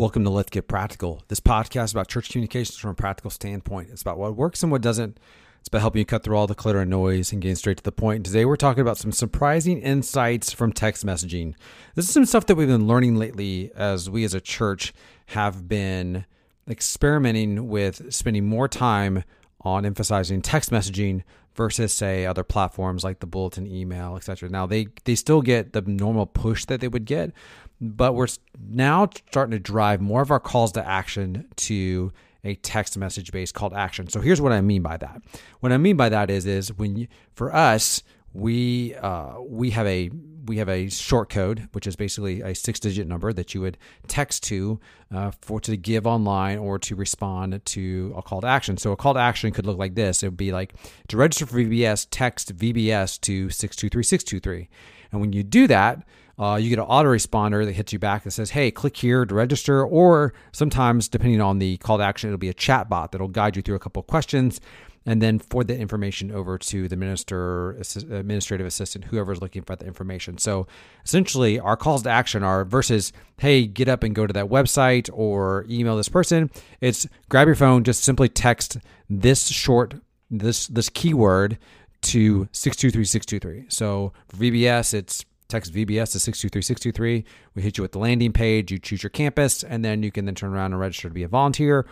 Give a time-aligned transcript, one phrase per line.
[0.00, 1.22] Welcome to Let's Get Practical.
[1.28, 3.90] This podcast is about church communications from a practical standpoint.
[3.92, 5.20] It's about what works and what doesn't.
[5.58, 7.82] It's about helping you cut through all the clutter and noise and getting straight to
[7.82, 8.24] the point.
[8.24, 11.52] Today we're talking about some surprising insights from text messaging.
[11.96, 14.94] This is some stuff that we've been learning lately as we as a church
[15.26, 16.24] have been
[16.66, 19.22] experimenting with spending more time
[19.60, 21.24] on emphasizing text messaging
[21.54, 25.82] versus say other platforms like the bulletin email etc now they they still get the
[25.82, 27.32] normal push that they would get
[27.80, 28.28] but we're
[28.68, 32.12] now starting to drive more of our calls to action to
[32.44, 34.08] a text message based call to action.
[34.08, 35.22] So here's what I mean by that.
[35.60, 38.02] What I mean by that is is when you, for us
[38.32, 40.10] we uh, we have a
[40.46, 43.76] we have a short code, which is basically a six digit number that you would
[44.08, 44.80] text to
[45.12, 48.76] uh, for to give online or to respond to a call to action.
[48.76, 50.22] So a call to action could look like this.
[50.22, 50.74] It would be like
[51.08, 54.68] to register for VBS, text VBS to six two three six two three,
[55.12, 56.02] and when you do that,
[56.40, 59.34] uh, you get an autoresponder that hits you back that says, hey, click here to
[59.34, 59.84] register.
[59.84, 63.56] Or sometimes, depending on the call to action, it'll be a chat bot that'll guide
[63.56, 64.58] you through a couple questions
[65.04, 67.72] and then forward the information over to the minister,
[68.10, 70.38] administrative assistant, whoever's looking for the information.
[70.38, 70.66] So
[71.04, 75.10] essentially, our calls to action are versus, hey, get up and go to that website
[75.12, 76.50] or email this person.
[76.80, 79.94] It's grab your phone, just simply text this short,
[80.30, 81.58] this this keyword
[82.02, 83.66] to 623623.
[83.68, 87.24] So for VBS, it's text VBS to 623623.
[87.54, 88.72] We hit you with the landing page.
[88.72, 91.22] You choose your campus, and then you can then turn around and register to be
[91.22, 91.86] a volunteer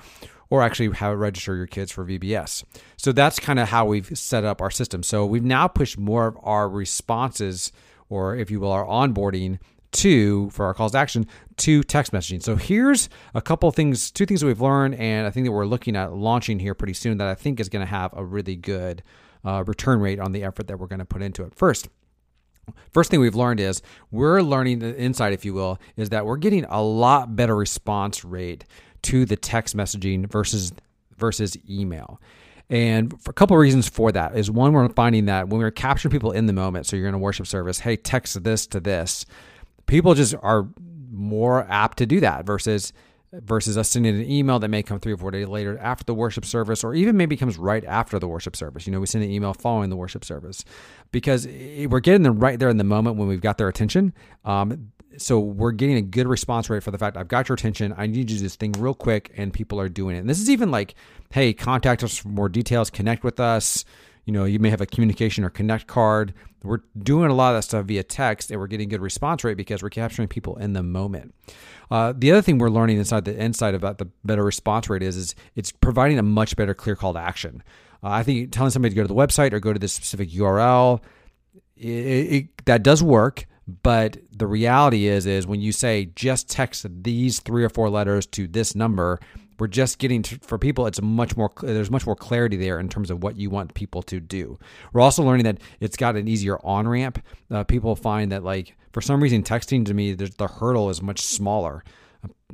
[0.51, 2.65] or actually have it register your kids for VBS.
[2.97, 5.03] So that's kind of how we've set up our system.
[5.03, 7.73] So we've now pushed more of our responses,
[8.09, 9.59] or if you will, our onboarding
[9.91, 12.43] to for our calls to action to text messaging.
[12.43, 15.67] So here's a couple things, two things that we've learned, and I think that we're
[15.67, 18.57] looking at launching here pretty soon that I think is going to have a really
[18.57, 19.03] good
[19.45, 21.55] uh, return rate on the effort that we're going to put into it.
[21.55, 21.89] First,
[22.91, 26.37] First thing we've learned is we're learning the insight, if you will, is that we're
[26.37, 28.65] getting a lot better response rate
[29.03, 30.73] to the text messaging versus
[31.17, 32.21] versus email.
[32.71, 35.71] And for a couple of reasons for that is one, we're finding that when we're
[35.71, 38.81] capturing people in the moment, so you're in a worship service, hey, text this to
[38.81, 39.25] this,
[39.87, 40.69] people just are
[41.11, 42.93] more apt to do that versus
[43.33, 46.15] versus us sending an email that may come three or four days later after the
[46.15, 48.87] worship service, or even maybe comes right after the worship service.
[48.87, 50.65] You know, we send an email following the worship service
[51.13, 54.15] because we're getting them right there in the moment when we've got their attention.
[54.45, 57.95] Um, so we're getting a good response rate for the fact I've got your attention.
[57.97, 60.21] I need you to do this thing real quick, and people are doing it.
[60.21, 60.95] And this is even like,
[61.31, 63.85] hey, contact us for more details, connect with us.
[64.29, 66.35] You know, you may have a communication or connect card.
[66.63, 69.57] We're doing a lot of that stuff via text, and we're getting good response rate
[69.57, 71.35] because we're capturing people in the moment.
[71.91, 75.17] Uh, the other thing we're learning inside the insight about the better response rate is,
[75.17, 77.63] is it's providing a much better clear call to action.
[78.03, 80.29] Uh, I think telling somebody to go to the website or go to this specific
[80.29, 81.01] URL,
[81.75, 83.47] it, it, that does work.
[83.83, 88.27] But the reality is, is when you say just text these three or four letters
[88.27, 89.21] to this number,
[89.59, 92.89] we're just getting to, for people it's much more there's much more clarity there in
[92.89, 94.59] terms of what you want people to do.
[94.93, 98.77] We're also learning that it's got an easier on ramp uh, people find that like
[98.93, 101.85] for some reason texting to me the hurdle is much smaller.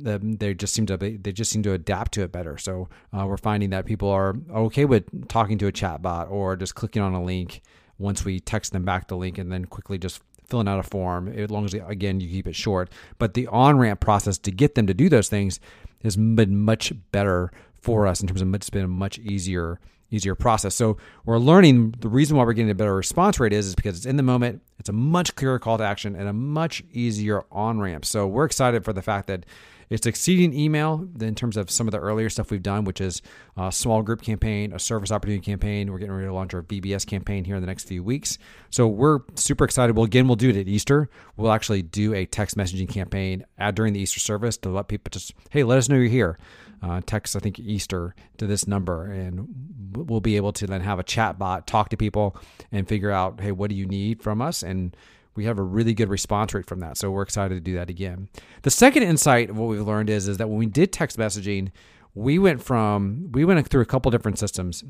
[0.05, 2.57] Uh, they just seem to they just seem to adapt to it better.
[2.57, 6.55] So uh, we're finding that people are okay with talking to a chat bot or
[6.55, 7.61] just clicking on a link
[7.97, 11.27] once we text them back the link and then quickly just filling out a form
[11.27, 14.75] as long as again you keep it short but the on ramp process to get
[14.75, 15.59] them to do those things
[16.03, 19.79] has been much better for us in terms of it's been a much easier
[20.11, 20.75] easier process.
[20.75, 23.97] So we're learning the reason why we're getting a better response rate is is because
[23.97, 27.43] it's in the moment, it's a much clearer call to action and a much easier
[27.51, 28.05] on ramp.
[28.05, 29.45] So we're excited for the fact that
[29.89, 33.21] it's exceeding email in terms of some of the earlier stuff we've done, which is
[33.57, 35.91] a small group campaign, a service opportunity campaign.
[35.91, 38.37] We're getting ready to launch our VBS campaign here in the next few weeks.
[38.69, 39.95] So we're super excited.
[39.95, 41.09] Well, again, we'll do it at Easter.
[41.37, 45.33] We'll actually do a text messaging campaign during the Easter service to let people just,
[45.49, 46.37] hey, let us know you're here.
[46.81, 49.47] Uh, text, I think, Easter to this number, and
[49.95, 52.35] we'll be able to then have a chat bot talk to people
[52.71, 54.61] and figure out, hey, what do you need from us?
[54.61, 54.95] And
[55.35, 56.97] we have a really good response rate from that.
[56.97, 58.29] So we're excited to do that again.
[58.61, 61.71] The second insight of what we've learned is, is that when we did text messaging,
[62.13, 64.83] we went from we went through a couple different systems.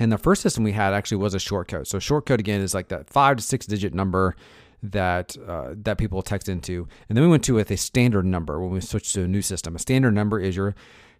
[0.00, 1.86] And the first system we had actually was a short code.
[1.86, 4.34] So short code again is like that five to six digit number
[4.82, 6.88] that uh, that people text into.
[7.08, 9.42] And then we went to with a standard number when we switched to a new
[9.42, 9.76] system.
[9.76, 10.74] A standard number is your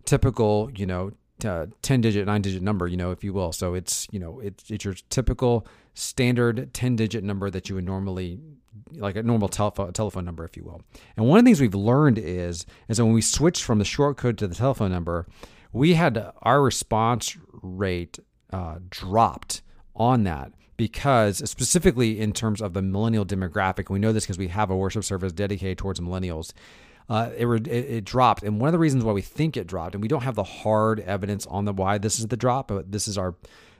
[0.04, 1.12] typical, you know,
[1.44, 3.52] uh, 10 digit, nine digit number, you know, if you will.
[3.52, 7.84] So it's, you know, it's, it's your typical standard 10 digit number that you would
[7.84, 8.38] normally,
[8.92, 10.82] like a normal telephone, telephone number, if you will.
[11.16, 13.84] And one of the things we've learned is, is that when we switched from the
[13.84, 15.26] short code to the telephone number,
[15.72, 18.18] we had our response rate
[18.52, 19.62] uh, dropped
[19.96, 24.48] on that because specifically in terms of the millennial demographic, we know this because we
[24.48, 26.52] have a worship service dedicated towards millennials
[27.08, 28.42] uh, it, it, it dropped.
[28.42, 30.44] And one of the reasons why we think it dropped, and we don't have the
[30.44, 33.34] hard evidence on the why this is the drop, but this is our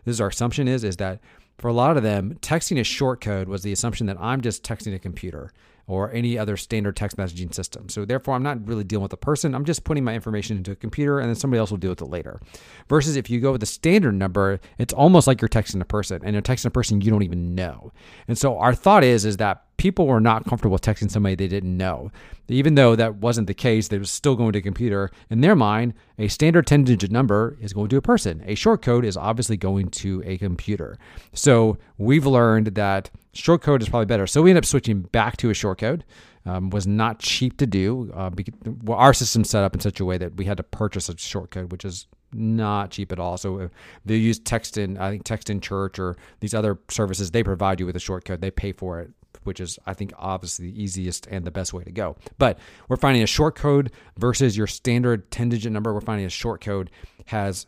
[0.05, 1.21] this is our assumption is is that
[1.59, 4.65] for a lot of them, texting a short code was the assumption that I'm just
[4.65, 5.53] texting a computer
[5.87, 7.89] or any other standard text messaging system.
[7.89, 9.55] So therefore, I'm not really dealing with a person.
[9.55, 12.01] I'm just putting my information into a computer and then somebody else will deal with
[12.01, 12.41] it later.
[12.89, 16.23] Versus if you go with the standard number, it's almost like you're texting a person
[16.25, 17.93] and you're texting a person you don't even know.
[18.27, 21.77] And so our thought is is that people were not comfortable texting somebody they didn't
[21.77, 22.11] know.
[22.49, 25.11] Even though that wasn't the case, they were still going to a computer.
[25.31, 28.43] In their mind, a standard 10 digit number is going to a person.
[28.47, 30.99] A short code is obviously going to a computer.
[31.33, 34.27] So we've learned that short code is probably better.
[34.27, 36.05] So we end up switching back to a short code.
[36.47, 38.13] Um, was not cheap to do.
[38.15, 38.31] Uh,
[38.93, 41.51] our system set up in such a way that we had to purchase a short
[41.51, 43.39] code, which is not cheap at all.
[43.39, 43.71] So
[44.05, 47.81] they use text in, I think text in church or these other services, they provide
[47.81, 48.43] you with a short code.
[48.43, 49.13] They pay for it
[49.45, 52.17] which is, I think, obviously the easiest and the best way to go.
[52.39, 52.59] But
[52.89, 55.93] we're finding a short code versus your standard 10 digit number.
[55.93, 56.91] We're finding a short code
[57.27, 57.67] has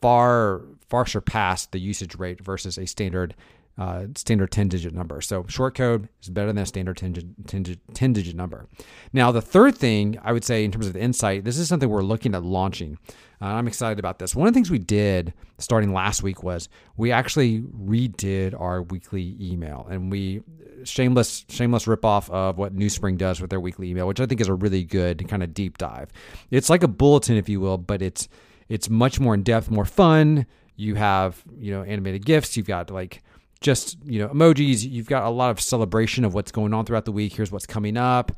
[0.00, 3.34] far, far surpassed the usage rate versus a standard
[3.78, 5.20] uh, standard 10 digit number.
[5.20, 8.66] So short code is better than a standard 10 digit, 10, 10 digit number.
[9.12, 11.88] Now, the third thing I would say in terms of the insight, this is something
[11.88, 12.98] we're looking at launching.
[13.40, 14.34] Uh, I'm excited about this.
[14.34, 19.36] One of the things we did starting last week was we actually redid our weekly
[19.40, 20.42] email and we
[20.84, 24.48] shameless shameless ripoff of what NewSpring does with their weekly email, which I think is
[24.48, 26.10] a really good kind of deep dive.
[26.50, 28.28] It's like a bulletin, if you will, but it's
[28.68, 30.46] it's much more in depth, more fun.
[30.76, 32.56] You have you know animated gifs.
[32.56, 33.22] You've got like
[33.60, 34.88] just you know emojis.
[34.88, 37.34] You've got a lot of celebration of what's going on throughout the week.
[37.34, 38.32] Here's what's coming up.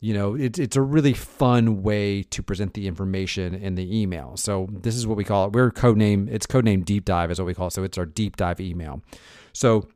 [0.00, 4.36] You know, it's it's a really fun way to present the information in the email.
[4.36, 5.52] So this is what we call it.
[5.52, 6.28] We're codename.
[6.30, 7.72] It's codename deep dive is what we call it.
[7.72, 9.02] So it's our deep dive email.
[9.52, 9.88] So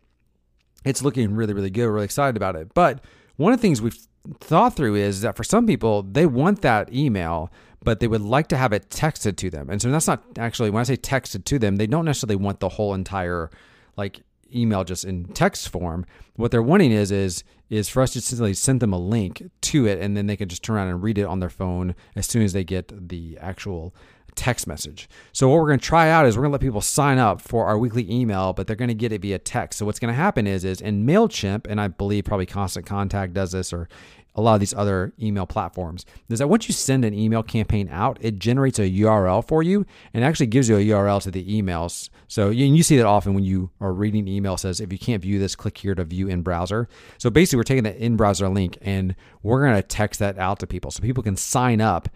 [0.84, 1.87] it's looking really, really good.
[1.87, 2.75] We're really excited about it.
[2.75, 3.02] But
[3.37, 3.99] one of the things we've
[4.40, 7.50] thought through is that for some people, they want that email,
[7.82, 9.70] but they would like to have it texted to them.
[9.70, 12.60] And so that's not actually, when I say texted to them, they don't necessarily want
[12.60, 13.50] the whole entire
[13.96, 14.22] like
[14.54, 16.06] email just in text form.
[16.36, 19.86] What they're wanting is is is for us to simply send them a link to
[19.86, 22.26] it, and then they can just turn around and read it on their phone as
[22.26, 23.94] soon as they get the actual
[24.34, 25.08] text message.
[25.32, 27.40] So what we're going to try out is we're going to let people sign up
[27.40, 29.78] for our weekly email, but they're going to get it via text.
[29.78, 33.32] So what's going to happen is is in Mailchimp, and I believe probably Constant Contact
[33.32, 33.88] does this, or
[34.34, 37.88] a lot of these other email platforms is that once you send an email campaign
[37.90, 41.44] out, it generates a URL for you and actually gives you a URL to the
[41.62, 42.10] emails.
[42.26, 45.38] So you, see that often when you are reading email says, if you can't view
[45.38, 46.88] this, click here to view in browser.
[47.19, 50.58] So basically, we're taking that in browser link and we're going to text that out
[50.60, 52.08] to people so people can sign up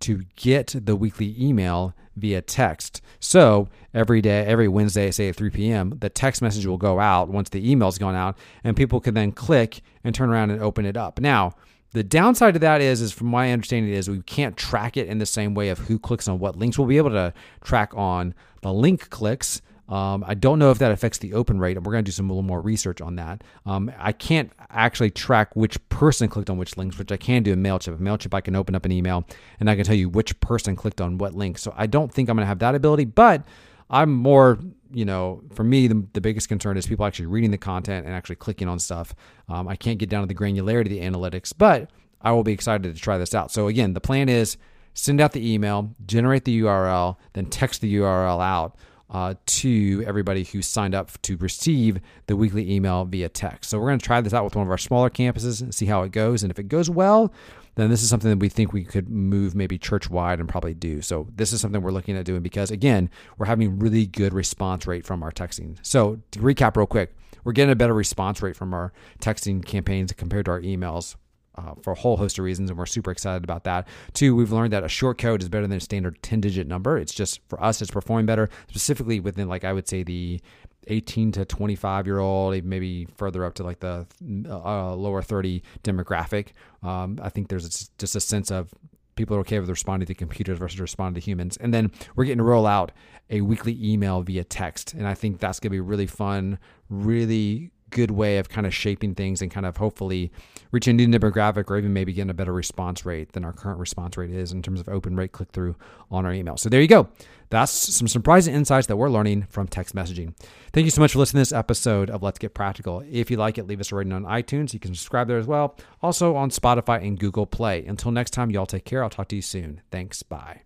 [0.00, 3.00] to get the weekly email via text.
[3.20, 7.28] So every day, every Wednesday, say at 3 p.m., the text message will go out
[7.28, 10.86] once the email's gone out, and people can then click and turn around and open
[10.86, 11.20] it up.
[11.20, 11.54] Now,
[11.92, 15.18] the downside to that is, is from my understanding, is we can't track it in
[15.18, 16.76] the same way of who clicks on what links.
[16.76, 17.32] We'll be able to
[17.62, 21.76] track on the link clicks um, I don't know if that affects the open rate,
[21.76, 23.44] and we're going to do some a little more research on that.
[23.66, 27.52] Um, I can't actually track which person clicked on which links, which I can do
[27.52, 27.98] in Mailchimp.
[27.98, 29.24] In Mailchimp, I can open up an email
[29.60, 31.58] and I can tell you which person clicked on what link.
[31.58, 33.42] So I don't think I'm going to have that ability, but
[33.90, 34.58] I'm more,
[34.90, 38.14] you know, for me, the, the biggest concern is people actually reading the content and
[38.14, 39.14] actually clicking on stuff.
[39.48, 41.90] Um, I can't get down to the granularity of the analytics, but
[42.22, 43.52] I will be excited to try this out.
[43.52, 44.56] So again, the plan is
[44.94, 48.76] send out the email, generate the URL, then text the URL out
[49.10, 53.70] uh, to everybody who signed up to receive the weekly email via text.
[53.70, 55.86] So we're going to try this out with one of our smaller campuses and see
[55.86, 56.42] how it goes.
[56.42, 57.32] And if it goes well,
[57.76, 60.74] then this is something that we think we could move maybe church wide and probably
[60.74, 61.02] do.
[61.02, 64.86] So this is something we're looking at doing because again, we're having really good response
[64.86, 65.76] rate from our texting.
[65.82, 70.12] So to recap real quick, we're getting a better response rate from our texting campaigns
[70.12, 71.16] compared to our emails
[71.56, 73.88] uh, for a whole host of reasons, and we're super excited about that.
[74.12, 76.98] Two, we've learned that a short code is better than a standard 10 digit number.
[76.98, 80.40] It's just for us, it's performing better, specifically within, like, I would say the
[80.88, 84.06] 18 to 25 year old, maybe further up to like the
[84.48, 86.48] uh, lower 30 demographic.
[86.82, 88.72] Um, I think there's just a sense of
[89.16, 91.56] people are okay with responding to computers versus responding to humans.
[91.58, 92.92] And then we're getting to roll out
[93.30, 94.92] a weekly email via text.
[94.94, 96.58] And I think that's going to be really fun,
[96.88, 100.32] really good way of kind of shaping things and kind of hopefully
[100.72, 103.78] reaching a new demographic or even maybe getting a better response rate than our current
[103.78, 105.76] response rate is in terms of open rate click through
[106.10, 106.56] on our email.
[106.56, 107.08] So there you go.
[107.50, 110.34] That's some surprising insights that we're learning from text messaging.
[110.72, 113.04] Thank you so much for listening to this episode of Let's Get Practical.
[113.08, 114.74] If you like it, leave us a rating on iTunes.
[114.74, 115.76] You can subscribe there as well.
[116.02, 117.86] Also on Spotify and Google Play.
[117.86, 119.04] Until next time, y'all take care.
[119.04, 119.82] I'll talk to you soon.
[119.92, 120.24] Thanks.
[120.24, 120.62] Bye.